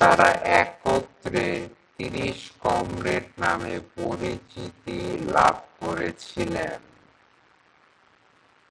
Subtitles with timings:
[0.00, 0.28] তাঁরা
[0.60, 1.46] একত্রে
[1.96, 4.98] "তিরিশ কমরেড" নামে পরিচিতি
[5.26, 6.78] লাভ করেছিলেন।